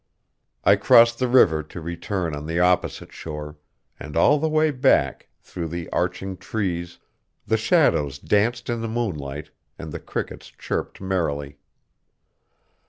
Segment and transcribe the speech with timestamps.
[0.63, 3.59] I crossed the river to return on the opposite shore,
[3.99, 6.97] and all the way back, through the arching trees,
[7.45, 11.59] the shadows danced in the moonlight and the crickets chirped merrily.